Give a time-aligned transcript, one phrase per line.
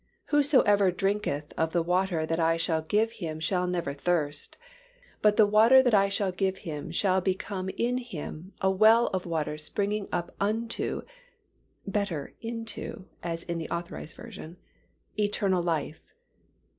[0.33, 4.57] "Whosoever drinketh of the water that I shall give him shall never thirst;
[5.21, 9.27] but the water that I shall give him shall become in him a well of
[9.27, 11.03] water springing up unto
[11.85, 13.83] (better 'into' as in A.
[13.83, 14.55] V.)
[15.23, 16.01] eternal life."